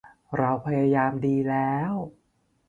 [0.37, 1.93] เราพยายามดีแล้ว